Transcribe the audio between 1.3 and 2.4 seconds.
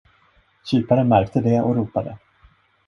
det och ropade.